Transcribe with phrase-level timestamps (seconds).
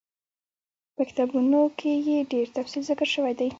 [0.95, 3.49] په کتابونو کي ئي ډير تفصيل ذکر شوی دی